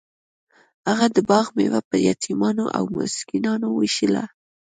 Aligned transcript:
هغه 0.89 1.07
د 1.15 1.17
باغ 1.29 1.45
میوه 1.57 1.81
په 1.89 1.95
یتیمانو 2.09 2.65
او 2.77 2.83
مسکینانو 2.97 3.67
ویشله. 3.71 4.23